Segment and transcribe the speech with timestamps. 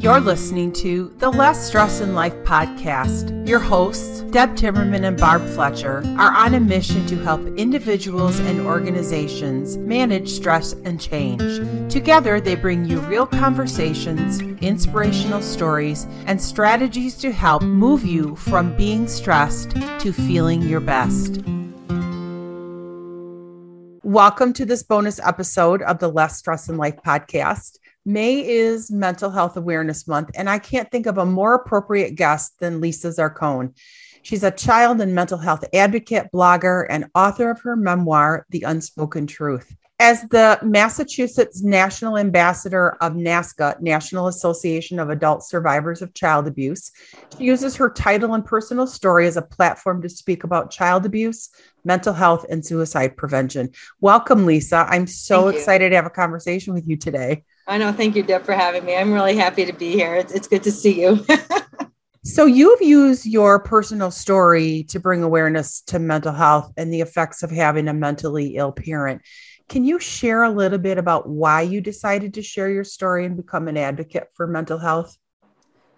[0.00, 3.46] You're listening to the Less Stress in Life podcast.
[3.46, 8.62] Your hosts, Deb Timmerman and Barb Fletcher, are on a mission to help individuals and
[8.62, 11.42] organizations manage stress and change.
[11.92, 18.74] Together, they bring you real conversations, inspirational stories, and strategies to help move you from
[18.78, 21.42] being stressed to feeling your best.
[24.02, 27.79] Welcome to this bonus episode of the Less Stress in Life podcast.
[28.06, 32.58] May is Mental Health Awareness Month, and I can't think of a more appropriate guest
[32.58, 33.74] than Lisa Zarcone.
[34.22, 39.26] She's a child and mental health advocate, blogger, and author of her memoir, The Unspoken
[39.26, 39.76] Truth.
[39.98, 46.90] As the Massachusetts National Ambassador of NAASCA, National Association of Adult Survivors of Child Abuse,
[47.36, 51.50] she uses her title and personal story as a platform to speak about child abuse,
[51.84, 53.72] mental health, and suicide prevention.
[54.00, 54.86] Welcome, Lisa.
[54.88, 57.44] I'm so excited to have a conversation with you today.
[57.70, 57.92] I know.
[57.92, 58.96] Thank you, Deb, for having me.
[58.96, 60.16] I'm really happy to be here.
[60.16, 61.24] It's, it's good to see you.
[62.24, 67.44] so, you've used your personal story to bring awareness to mental health and the effects
[67.44, 69.22] of having a mentally ill parent.
[69.68, 73.36] Can you share a little bit about why you decided to share your story and
[73.36, 75.16] become an advocate for mental health?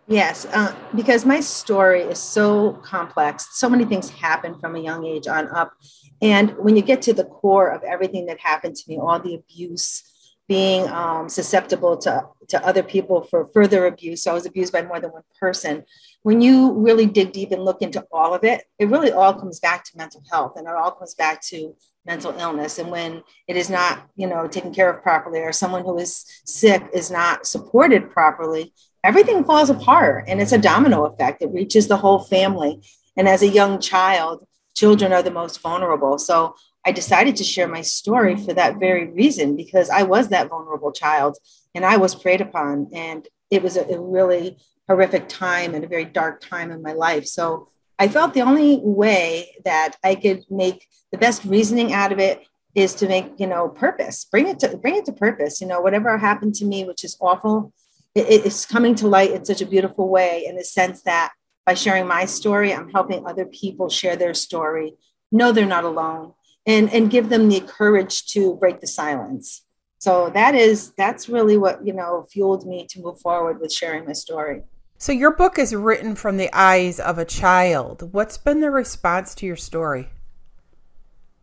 [0.06, 3.58] Yes, uh, because my story is so complex.
[3.58, 5.72] So many things happen from a young age on up.
[6.20, 9.36] And when you get to the core of everything that happened to me, all the
[9.36, 10.02] abuse,
[10.48, 14.22] being um, susceptible to, to other people for further abuse.
[14.22, 15.84] So I was abused by more than one person.
[16.22, 19.60] When you really dig deep and look into all of it, it really all comes
[19.60, 22.78] back to mental health and it all comes back to mental illness.
[22.78, 26.24] And when it is not, you know, taken care of properly or someone who is
[26.44, 28.72] sick is not supported properly,
[29.04, 31.42] everything falls apart and it's a domino effect.
[31.42, 32.82] It reaches the whole family.
[33.16, 36.18] And as a young child, children are the most vulnerable.
[36.18, 36.54] So
[36.84, 40.92] I decided to share my story for that very reason because I was that vulnerable
[40.92, 41.36] child
[41.75, 42.88] and I was preyed upon.
[42.92, 46.92] And it was a, a really horrific time and a very dark time in my
[46.92, 47.27] life.
[47.27, 52.19] So I felt the only way that I could make the best reasoning out of
[52.19, 52.44] it
[52.75, 55.60] is to make, you know, purpose, bring it to bring it to purpose.
[55.60, 57.72] You know, whatever happened to me, which is awful,
[58.14, 61.32] it, it's coming to light in such a beautiful way in the sense that
[61.64, 64.94] by sharing my story, I'm helping other people share their story,
[65.31, 66.32] know they're not alone,
[66.67, 69.62] and and give them the courage to break the silence.
[69.99, 74.05] So that is that's really what you know fueled me to move forward with sharing
[74.05, 74.62] my story.
[74.99, 78.12] So your book is written from the eyes of a child.
[78.12, 80.11] What's been the response to your story?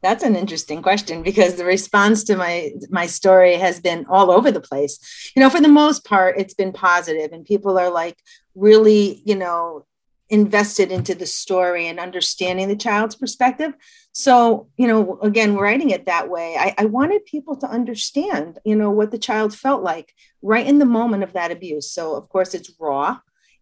[0.01, 4.51] That's an interesting question because the response to my my story has been all over
[4.51, 5.31] the place.
[5.35, 8.17] You know for the most part it's been positive and people are like
[8.55, 9.85] really you know
[10.29, 13.73] invested into the story and understanding the child's perspective.
[14.19, 18.75] So, you know, again, writing it that way, I, I, wanted people to understand, you
[18.75, 21.89] know, what the child felt like right in the moment of that abuse.
[21.89, 23.19] So, of course, it's raw,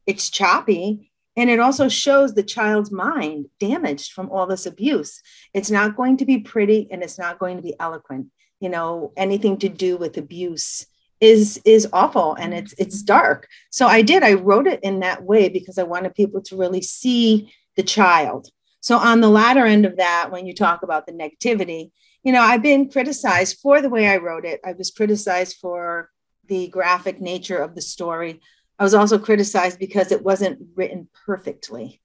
[0.07, 5.22] it's choppy, and it also shows the child's mind damaged from all this abuse.
[5.53, 8.29] It's not going to be pretty and it's not going to be eloquent,
[8.59, 10.88] you know, anything to do with abuse
[11.22, 15.24] is is awful and it's it's dark so i did i wrote it in that
[15.24, 18.51] way because i wanted people to really see the child
[18.81, 21.91] so on the latter end of that when you talk about the negativity
[22.23, 24.59] you know i've been criticized for the way i wrote it.
[24.65, 26.09] I was criticized for
[26.47, 28.39] the graphic nature of the story.
[28.79, 32.01] I was also criticized because it wasn't written perfectly.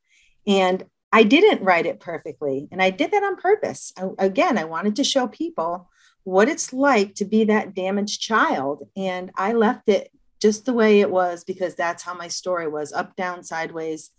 [0.47, 3.93] And i didn't write it perfectly and i did that on purpose.
[3.97, 5.89] I, again i wanted to show people
[6.25, 8.89] what it's like to be that damaged child.
[8.97, 10.11] And I left it
[10.41, 14.11] just the way it was because that's how my story was up, down, sideways,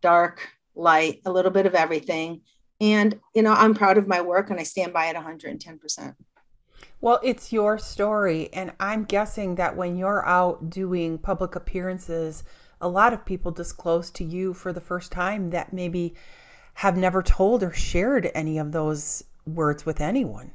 [0.00, 2.42] dark, light, a little bit of everything.
[2.80, 6.14] And, you know, I'm proud of my work and I stand by it 110%.
[7.02, 8.50] Well, it's your story.
[8.52, 12.42] And I'm guessing that when you're out doing public appearances,
[12.80, 16.14] a lot of people disclose to you for the first time that maybe
[16.74, 20.52] have never told or shared any of those words with anyone.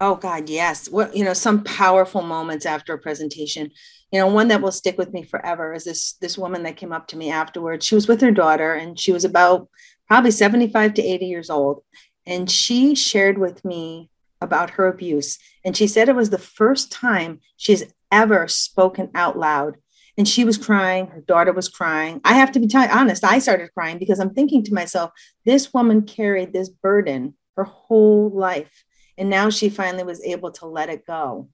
[0.00, 0.88] Oh God, yes.
[0.90, 3.70] What you know, some powerful moments after a presentation.
[4.12, 6.92] You know, one that will stick with me forever is this this woman that came
[6.92, 7.84] up to me afterwards.
[7.84, 9.68] She was with her daughter, and she was about
[10.06, 11.82] probably 75 to 80 years old.
[12.24, 14.10] And she shared with me
[14.40, 15.38] about her abuse.
[15.64, 19.76] And she said it was the first time she's ever spoken out loud.
[20.18, 22.20] And she was crying, her daughter was crying.
[22.24, 25.10] I have to be t- honest, I started crying because I'm thinking to myself,
[25.44, 28.84] this woman carried this burden her whole life
[29.18, 31.48] and now she finally was able to let it go.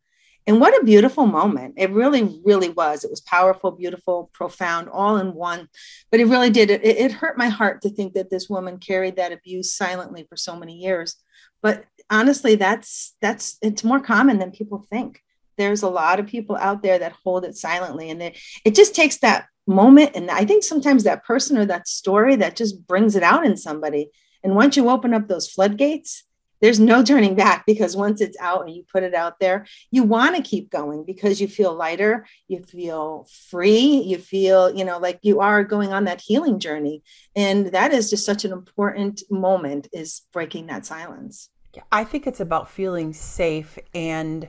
[0.46, 1.74] And what a beautiful moment.
[1.76, 3.04] It really, really was.
[3.04, 5.68] It was powerful, beautiful, profound, all in one.
[6.10, 6.70] But it really did.
[6.70, 10.36] It, it hurt my heart to think that this woman carried that abuse silently for
[10.36, 11.16] so many years.
[11.62, 15.20] But honestly, that's that's it's more common than people think.
[15.56, 18.94] there's a lot of people out there that hold it silently and they, it just
[18.94, 23.14] takes that moment and i think sometimes that person or that story that just brings
[23.14, 24.10] it out in somebody
[24.42, 26.24] and once you open up those floodgates
[26.62, 30.02] there's no turning back because once it's out and you put it out there you
[30.02, 34.98] want to keep going because you feel lighter you feel free you feel you know
[34.98, 37.02] like you are going on that healing journey
[37.36, 41.50] and that is just such an important moment is breaking that silence
[41.90, 44.48] i think it's about feeling safe and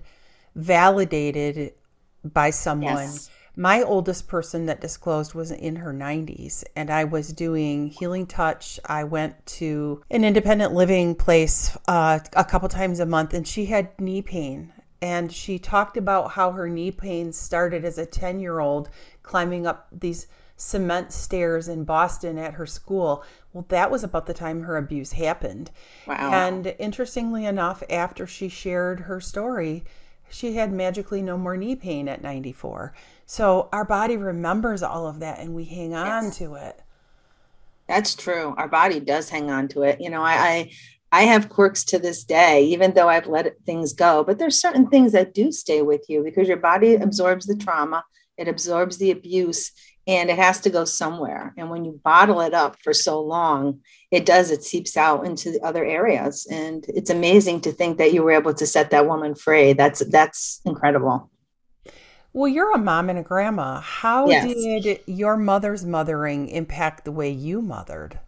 [0.55, 1.73] validated
[2.23, 2.95] by someone.
[2.95, 3.29] Yes.
[3.55, 8.79] My oldest person that disclosed was in her 90s, and I was doing healing touch.
[8.85, 13.65] I went to an independent living place uh, a couple times a month, and she
[13.67, 14.73] had knee pain.
[15.03, 18.89] And she talked about how her knee pain started as a 10 year old
[19.21, 23.23] climbing up these cement stairs in Boston at her school.
[23.51, 25.69] Well, that was about the time her abuse happened.
[26.07, 26.31] Wow.
[26.31, 29.83] And interestingly enough, after she shared her story,
[30.29, 32.93] she had magically no more knee pain at 94.
[33.25, 36.37] So our body remembers all of that and we hang on yes.
[36.37, 36.81] to it.
[37.87, 38.53] That's true.
[38.57, 39.99] Our body does hang on to it.
[39.99, 40.71] You know, I, I
[41.13, 44.23] I have quirks to this day, even though I've let things go.
[44.23, 47.03] But there's certain things that do stay with you because your body mm-hmm.
[47.03, 48.03] absorbs the trauma,
[48.35, 49.71] it absorbs the abuse,
[50.07, 51.53] and it has to go somewhere.
[51.55, 55.51] And when you bottle it up for so long, it does, it seeps out into
[55.51, 56.47] the other areas.
[56.49, 59.73] And it's amazing to think that you were able to set that woman free.
[59.73, 61.29] That's that's incredible.
[62.33, 63.79] Well, you're a mom and a grandma.
[63.79, 64.51] How yes.
[64.51, 68.19] did your mother's mothering impact the way you mothered?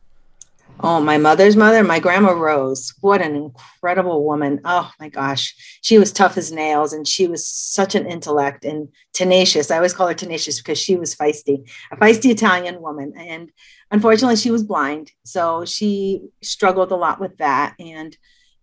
[0.80, 2.94] Oh, my mother's mother, my grandma Rose.
[3.02, 4.60] What an incredible woman.
[4.66, 5.56] Oh my gosh.
[5.81, 9.72] She was tough as nails and she was such an intellect and tenacious.
[9.72, 13.13] I always call her tenacious because she was feisty, a feisty Italian woman.
[13.18, 13.52] And
[13.90, 15.13] unfortunately, she was blind.
[15.24, 17.75] So she struggled a lot with that.
[17.80, 18.16] And,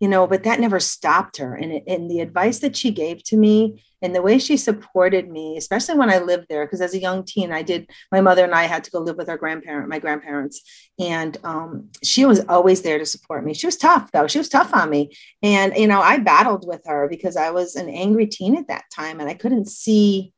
[0.02, 1.54] you know, but that never stopped her.
[1.54, 5.30] And, it, and the advice that she gave to me and the way she supported
[5.30, 8.42] me, especially when I lived there, because as a young teen, I did, my mother
[8.42, 10.60] and I had to go live with our grandparent, my grandparents.
[10.98, 13.54] And um, she was always there to support me.
[13.54, 14.26] She was tough, though.
[14.26, 15.16] She was tough on me.
[15.40, 18.86] And, you know, I battled with her because I was an angry teen at that
[18.92, 20.32] time and I couldn't see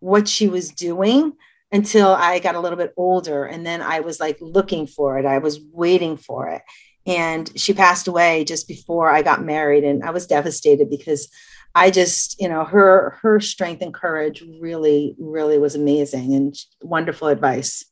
[0.00, 1.34] what she was doing
[1.70, 3.44] until I got a little bit older.
[3.44, 6.62] And then I was like looking for it, I was waiting for it.
[7.06, 9.84] And she passed away just before I got married.
[9.84, 11.28] And I was devastated because
[11.74, 17.28] I just, you know, her her strength and courage really, really was amazing and wonderful
[17.28, 17.84] advice.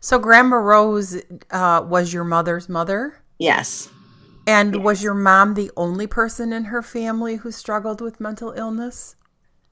[0.00, 1.20] So Grandma Rose
[1.50, 3.22] uh, was your mother's mother?
[3.38, 3.88] Yes.
[4.46, 4.84] And yes.
[4.84, 9.16] was your mom the only person in her family who struggled with mental illness?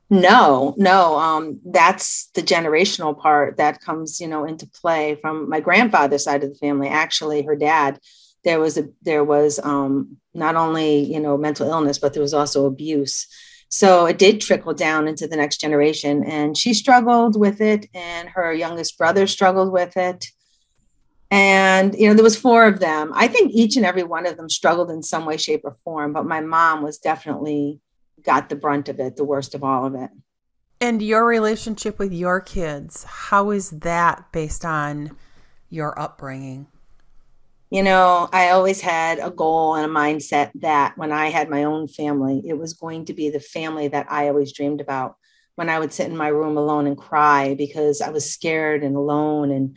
[0.08, 1.19] No, no.
[1.19, 6.44] Um, that's the generational part that comes, you know, into play from my grandfather's side
[6.44, 6.88] of the family.
[6.88, 7.99] Actually, her dad
[8.47, 12.32] there was a there was um, not only you know mental illness but there was
[12.32, 13.26] also abuse
[13.69, 18.29] so it did trickle down into the next generation and she struggled with it and
[18.31, 20.29] her youngest brother struggled with it
[21.32, 24.37] and you know there was four of them i think each and every one of
[24.37, 27.81] them struggled in some way shape or form but my mom was definitely
[28.26, 30.11] got the brunt of it the worst of all of it
[30.81, 35.17] and your relationship with your kids how is that based on
[35.70, 36.67] your upbringing
[37.70, 41.64] you know, I always had a goal and a mindset that when I had my
[41.64, 45.17] own family, it was going to be the family that I always dreamed about.
[45.56, 48.94] When I would sit in my room alone and cry because I was scared and
[48.94, 49.76] alone and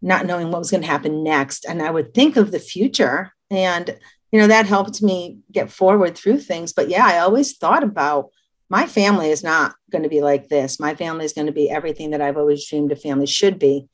[0.00, 1.66] not knowing what was going to happen next.
[1.66, 3.32] And I would think of the future.
[3.50, 3.98] And,
[4.32, 6.72] you know, that helped me get forward through things.
[6.72, 8.30] But yeah, I always thought about
[8.68, 10.78] my family is not going to be like this.
[10.78, 13.88] My family is going to be everything that I've always dreamed a family should be.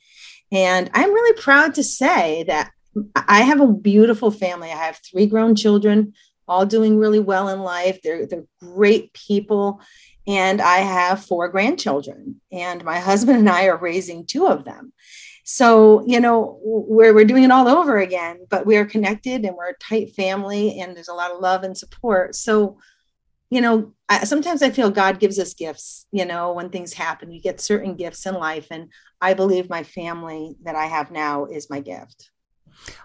[0.50, 2.71] And I'm really proud to say that
[3.14, 4.71] I have a beautiful family.
[4.71, 6.14] I have three grown children,
[6.49, 8.00] all doing really well in life.
[8.03, 9.81] They're, they're great people.
[10.26, 14.95] And I have four grandchildren, and my husband and I are raising two of them.
[15.46, 19.54] So, you know, we're, we're doing it all over again, but we are connected and
[19.54, 22.34] we're a tight family, and there's a lot of love and support.
[22.34, 22.78] So,
[23.50, 27.30] you know, I, sometimes I feel God gives us gifts, you know, when things happen,
[27.30, 28.68] you get certain gifts in life.
[28.70, 32.30] And I believe my family that I have now is my gift.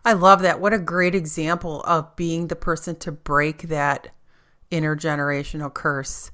[0.06, 0.62] I love that.
[0.62, 4.08] What a great example of being the person to break that
[4.72, 6.32] intergenerational curse.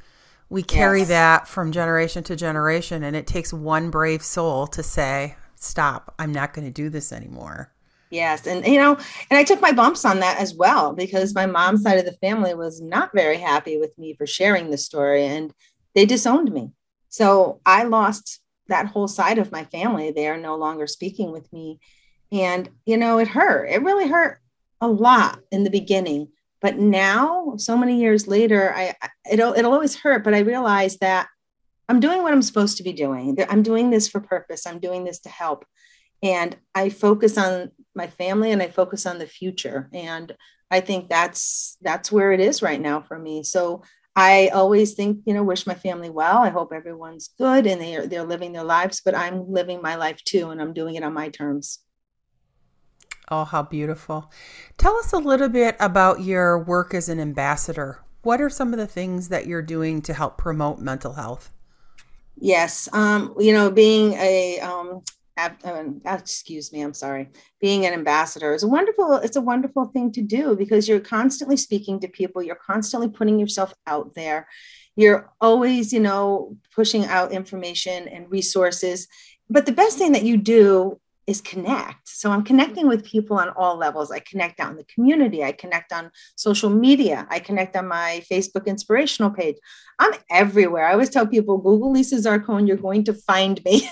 [0.49, 1.07] We carry yes.
[1.07, 6.31] that from generation to generation, and it takes one brave soul to say, Stop, I'm
[6.31, 7.73] not going to do this anymore.
[8.11, 8.45] Yes.
[8.47, 8.97] And, you know,
[9.29, 12.13] and I took my bumps on that as well because my mom's side of the
[12.13, 15.51] family was not very happy with me for sharing the story and
[15.95, 16.71] they disowned me.
[17.09, 20.11] So I lost that whole side of my family.
[20.11, 21.79] They are no longer speaking with me
[22.31, 23.65] and, you know, it hurt.
[23.65, 24.39] It really hurt
[24.81, 26.29] a lot in the beginning.
[26.61, 28.95] But now, so many years later, I
[29.29, 31.27] it'll it'll always hurt, but I realize that
[31.87, 33.37] I'm doing what I'm supposed to be doing.
[33.49, 34.65] I'm doing this for purpose.
[34.65, 35.65] I'm doing this to help.
[36.23, 39.89] And I focus on my family and I focus on the future.
[39.93, 40.35] And
[40.71, 43.43] I think that's that's where it is right now for me.
[43.43, 43.83] So
[44.15, 46.37] I always think, you know, wish my family well.
[46.37, 49.95] I hope everyone's good and they are they're living their lives, but I'm living my
[49.95, 51.79] life too and I'm doing it on my terms.
[53.29, 54.31] Oh, how beautiful.
[54.77, 58.03] Tell us a little bit about your work as an ambassador.
[58.21, 61.51] What are some of the things that you're doing to help promote mental health?
[62.37, 65.01] Yes, um, you know, being a um,
[65.37, 70.11] um, excuse me, I'm sorry, being an ambassador is a wonderful, it's a wonderful thing
[70.13, 74.47] to do because you're constantly speaking to people, you're constantly putting yourself out there.
[74.95, 79.07] You're always, you know, pushing out information and resources.
[79.49, 82.07] But the best thing that you do is connect.
[82.07, 84.11] So I'm connecting with people on all levels.
[84.11, 85.43] I connect out in the community.
[85.43, 87.27] I connect on social media.
[87.29, 89.55] I connect on my Facebook inspirational page.
[89.97, 90.87] I'm everywhere.
[90.87, 93.89] I always tell people, Google Lisa Zarcone, you're going to find me.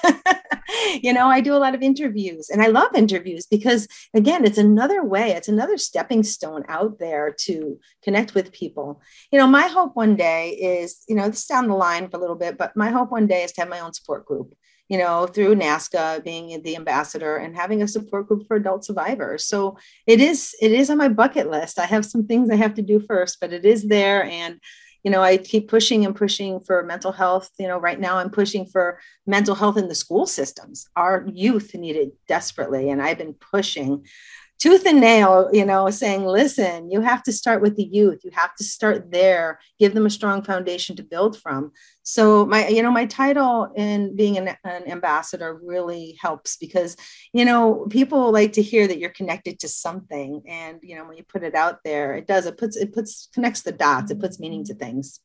[1.01, 4.57] you know, I do a lot of interviews and I love interviews because, again, it's
[4.57, 9.01] another way, it's another stepping stone out there to connect with people.
[9.31, 12.19] You know, my hope one day is, you know, this down the line for a
[12.19, 14.53] little bit, but my hope one day is to have my own support group
[14.89, 19.45] you know, through NAASCA, being the ambassador and having a support group for adult survivors.
[19.45, 21.79] So it is, it is on my bucket list.
[21.79, 24.23] I have some things I have to do first, but it is there.
[24.25, 24.59] And,
[25.03, 27.49] you know, I keep pushing and pushing for mental health.
[27.57, 30.87] You know, right now I'm pushing for mental health in the school systems.
[30.95, 32.89] Our youth need it desperately.
[32.89, 34.05] And I've been pushing
[34.63, 38.21] tooth and nail, you know, saying, listen, you have to start with the youth.
[38.23, 41.73] You have to start there, give them a strong foundation to build from.
[42.03, 46.95] So my, you know, my title in being an, an ambassador really helps because,
[47.33, 50.43] you know, people like to hear that you're connected to something.
[50.47, 53.27] And, you know, when you put it out there, it does, it puts, it puts,
[53.33, 55.19] connects the dots, it puts meaning to things.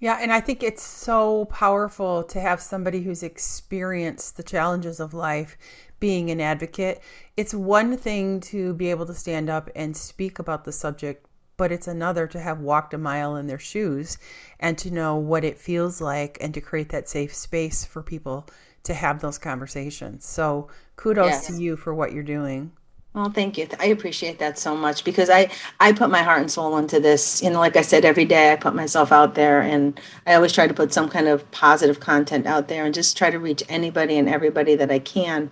[0.00, 5.12] Yeah, and I think it's so powerful to have somebody who's experienced the challenges of
[5.12, 5.56] life
[5.98, 7.02] being an advocate.
[7.36, 11.26] It's one thing to be able to stand up and speak about the subject,
[11.56, 14.18] but it's another to have walked a mile in their shoes
[14.60, 18.46] and to know what it feels like and to create that safe space for people
[18.84, 20.24] to have those conversations.
[20.24, 21.46] So, kudos yes.
[21.48, 22.70] to you for what you're doing.
[23.14, 23.66] Well, thank you.
[23.80, 25.50] I appreciate that so much because I
[25.80, 27.42] I put my heart and soul into this.
[27.42, 30.52] You know, like I said, every day I put myself out there, and I always
[30.52, 33.62] try to put some kind of positive content out there, and just try to reach
[33.68, 35.50] anybody and everybody that I can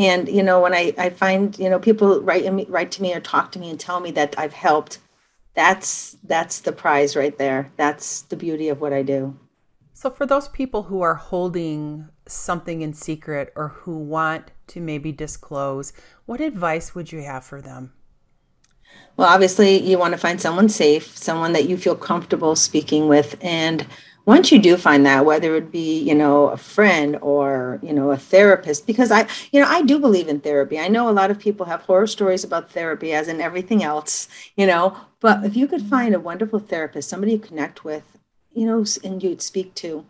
[0.00, 3.14] and you know when i i find you know people write me write to me
[3.14, 4.98] or talk to me and tell me that i've helped
[5.54, 9.38] that's that's the prize right there that's the beauty of what i do
[9.92, 15.12] so for those people who are holding something in secret or who want to maybe
[15.12, 15.92] disclose
[16.26, 17.92] what advice would you have for them?
[19.16, 23.36] Well obviously you want to find someone safe someone that you feel comfortable speaking with
[23.40, 23.86] and
[24.26, 28.10] once you do find that whether it be you know a friend or you know
[28.10, 30.78] a therapist because i you know i do believe in therapy.
[30.78, 34.28] I know a lot of people have horror stories about therapy as in everything else
[34.56, 38.18] you know but if you could find a wonderful therapist somebody you connect with
[38.52, 40.04] you know and you'd speak to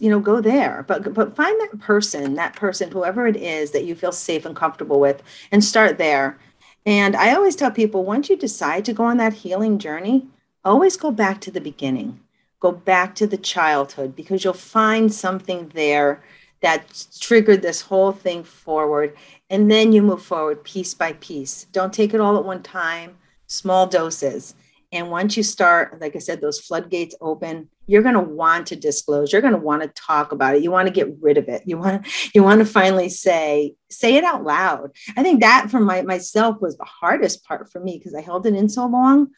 [0.00, 3.84] you know go there but but find that person that person whoever it is that
[3.84, 6.38] you feel safe and comfortable with and start there
[6.84, 10.26] and i always tell people once you decide to go on that healing journey
[10.64, 12.20] always go back to the beginning
[12.60, 16.22] go back to the childhood because you'll find something there
[16.62, 19.14] that triggered this whole thing forward.
[19.50, 21.64] And then you move forward piece by piece.
[21.64, 24.54] Don't take it all at one time, small doses.
[24.92, 28.76] And once you start, like I said, those floodgates open, you're going to want to
[28.76, 29.32] disclose.
[29.32, 30.62] You're going to want to talk about it.
[30.62, 31.62] You want to get rid of it.
[31.66, 34.90] You want you want to finally say, say it out loud.
[35.16, 38.46] I think that for my, myself was the hardest part for me because I held
[38.46, 39.28] it in so long.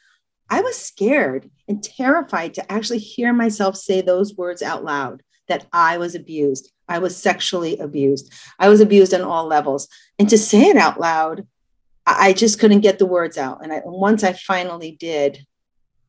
[0.51, 5.67] I was scared and terrified to actually hear myself say those words out loud that
[5.73, 6.71] I was abused.
[6.87, 8.33] I was sexually abused.
[8.59, 9.89] I was abused on all levels.
[10.19, 11.47] And to say it out loud,
[12.07, 13.63] I just couldn't get the words out.
[13.63, 15.47] And I, once I finally did,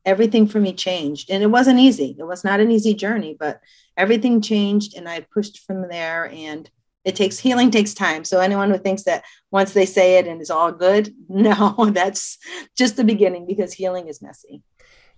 [0.06, 1.30] everything for me changed.
[1.30, 2.16] And it wasn't easy.
[2.18, 3.60] It was not an easy journey, but
[3.98, 4.96] everything changed.
[4.96, 6.30] And I pushed from there.
[6.32, 6.70] And
[7.06, 10.42] it takes healing takes time so anyone who thinks that once they say it and
[10.42, 12.38] it's all good no that's
[12.76, 14.62] just the beginning because healing is messy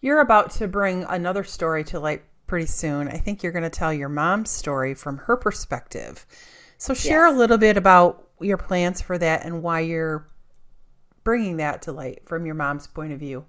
[0.01, 3.69] you're about to bring another story to light pretty soon i think you're going to
[3.69, 6.25] tell your mom's story from her perspective
[6.77, 7.33] so share yes.
[7.33, 10.27] a little bit about your plans for that and why you're
[11.23, 13.45] bringing that to light from your mom's point of view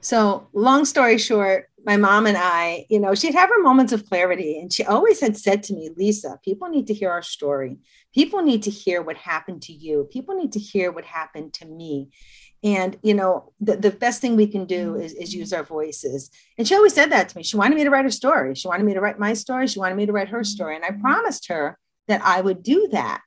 [0.00, 4.06] so, long story short, my mom and I, you know, she'd have her moments of
[4.06, 4.58] clarity.
[4.58, 7.78] And she always had said to me, Lisa, people need to hear our story.
[8.14, 10.08] People need to hear what happened to you.
[10.12, 12.10] People need to hear what happened to me.
[12.62, 16.30] and you know the, the best thing we can do is, is use our voices
[16.58, 18.68] and she always said that to me she wanted me to write her story she
[18.68, 20.90] wanted me to write my story she wanted me to write her story and i
[20.90, 21.78] promised her
[22.08, 23.22] that i would do that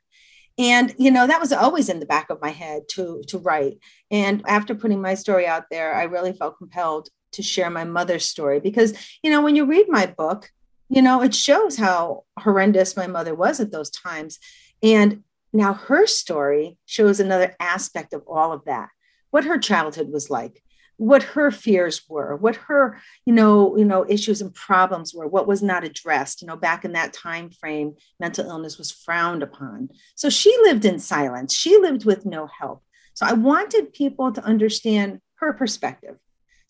[0.58, 3.80] and you know that was always in the back of my head to to write.
[4.12, 8.26] And after putting my story out there i really felt compelled to share my mother's
[8.26, 8.94] story because
[9.24, 10.52] you know when you read my book
[10.90, 14.40] you know it shows how horrendous my mother was at those times.
[14.82, 18.90] And now her story shows another aspect of all of that
[19.32, 20.64] what her childhood was like
[21.04, 25.48] what her fears were what her you know you know issues and problems were what
[25.48, 29.90] was not addressed you know back in that time frame mental illness was frowned upon.
[30.16, 31.54] So she lived in silence.
[31.54, 32.84] She lived with no help.
[33.14, 36.16] So i wanted people to understand her perspective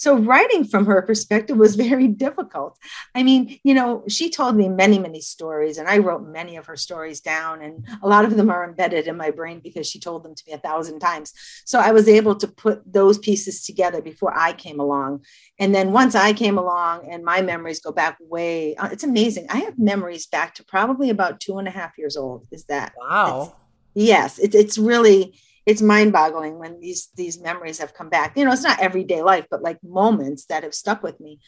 [0.03, 2.77] so writing from her perspective was very difficult.
[3.15, 6.65] I mean, you know, she told me many, many stories, and I wrote many of
[6.65, 9.99] her stories down, and a lot of them are embedded in my brain because she
[9.99, 11.31] told them to me a thousand times.
[11.65, 15.23] So I was able to put those pieces together before I came along.
[15.57, 19.47] And then once I came along, and my memories go back way, uh, it's amazing.
[19.49, 22.45] I have memories back to probably about two and a half years old.
[22.51, 23.55] Is that wow?
[23.93, 25.33] yes, it, it's really
[25.65, 28.37] it's mind-boggling when these these memories have come back.
[28.37, 31.39] You know it's not everyday life but like moments that have stuck with me.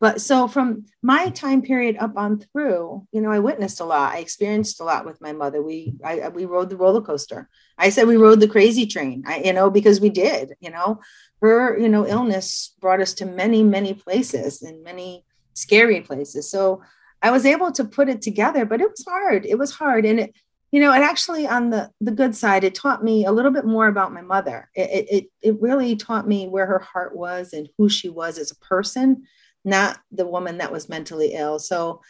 [0.00, 4.14] But so from my time period up on through you know i witnessed a lot.
[4.14, 5.62] I experienced a lot with my mother.
[5.62, 7.48] We I, we rode the roller coaster.
[7.76, 9.24] I said we rode the crazy train.
[9.26, 11.00] I, you know because we did you know.
[11.40, 16.50] Her you know illness brought us to many many places and many scary places.
[16.50, 16.82] So
[17.22, 19.46] i was able to put it together but it was hard.
[19.46, 20.04] It was hard.
[20.06, 20.34] And it
[20.74, 23.64] you know, and actually on the the good side, it taught me a little bit
[23.64, 24.68] more about my mother.
[24.74, 28.50] It it it really taught me where her heart was and who she was as
[28.50, 29.22] a person,
[29.64, 31.60] not the woman that was mentally ill.
[31.60, 32.00] So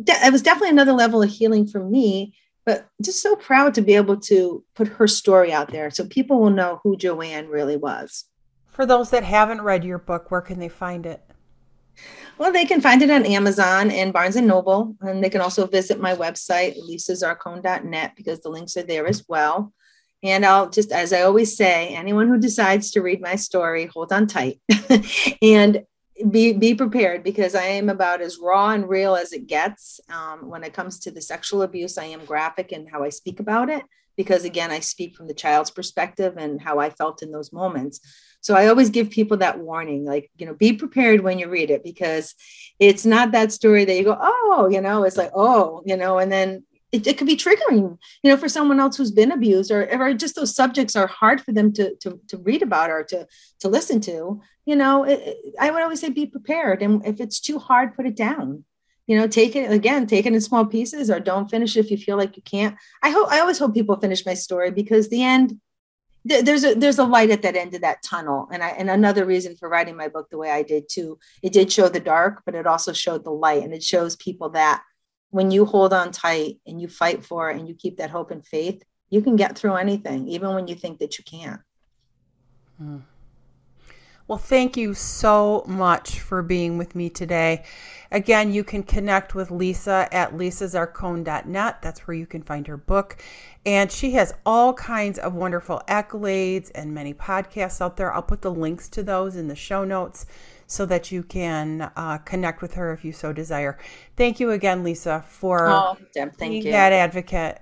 [0.00, 2.36] de- it was definitely another level of healing for me.
[2.64, 6.40] But just so proud to be able to put her story out there so people
[6.40, 8.26] will know who Joanne really was.
[8.68, 11.24] For those that haven't read your book, where can they find it?
[12.38, 14.96] Well, they can find it on Amazon and Barnes and Noble.
[15.00, 19.72] And they can also visit my website, lisazarcone.net, because the links are there as well.
[20.22, 24.12] And I'll just, as I always say, anyone who decides to read my story, hold
[24.12, 24.60] on tight
[25.42, 25.82] and
[26.30, 30.00] be, be prepared because I am about as raw and real as it gets.
[30.08, 33.40] Um, when it comes to the sexual abuse, I am graphic in how I speak
[33.40, 33.82] about it
[34.16, 38.00] because, again, I speak from the child's perspective and how I felt in those moments.
[38.42, 41.70] So I always give people that warning, like, you know, be prepared when you read
[41.70, 42.34] it because
[42.80, 46.18] it's not that story that you go, oh, you know, it's like, oh, you know,
[46.18, 49.70] and then it, it could be triggering, you know, for someone else who's been abused
[49.70, 53.04] or, or just those subjects are hard for them to, to, to read about or
[53.04, 53.26] to,
[53.60, 56.82] to listen to, you know, it, it, I would always say be prepared.
[56.82, 58.64] And if it's too hard, put it down
[59.08, 61.96] you know take it again take it in small pieces or don't finish if you
[61.96, 65.24] feel like you can't i hope i always hope people finish my story because the
[65.24, 65.58] end
[66.24, 68.48] there's a there's a light at that end of that tunnel.
[68.52, 71.52] And i and another reason for writing my book the way i did too it
[71.52, 73.62] did show the dark but it also showed the light.
[73.62, 74.82] And it shows people that
[75.30, 78.30] when you hold on tight and you fight for it and you keep that hope
[78.30, 81.60] and faith you can get through anything even when you think that you can't.
[82.78, 82.98] Hmm.
[84.32, 87.64] Well, thank you so much for being with me today.
[88.10, 91.82] Again, you can connect with Lisa at lisazarcone.net.
[91.82, 93.22] That's where you can find her book.
[93.66, 98.10] And she has all kinds of wonderful accolades and many podcasts out there.
[98.10, 100.24] I'll put the links to those in the show notes
[100.66, 103.76] so that you can uh, connect with her if you so desire.
[104.16, 106.72] Thank you again, Lisa, for oh, Deb, thank being you.
[106.72, 107.60] that advocate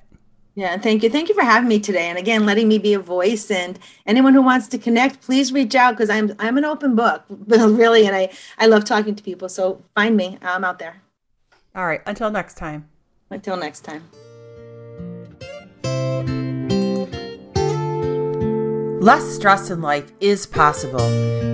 [0.54, 1.10] yeah, thank you.
[1.10, 2.08] Thank you for having me today.
[2.08, 3.50] And again, letting me be a voice.
[3.50, 7.24] And anyone who wants to connect, please reach out because I'm I'm an open book,
[7.46, 9.48] really, and I I love talking to people.
[9.48, 10.38] So find me.
[10.42, 11.02] I'm out there.
[11.74, 12.00] All right.
[12.04, 12.88] Until next time.
[13.30, 14.02] Until next time.
[19.00, 21.00] Less stress in life is possible.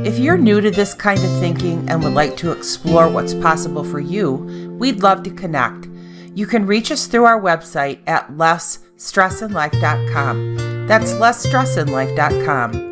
[0.05, 3.85] If you're new to this kind of thinking and would like to explore what's possible
[3.85, 5.87] for you, we'd love to connect.
[6.35, 10.87] You can reach us through our website at less stressinlife.com.
[10.87, 12.86] That's lessstressinlife.com.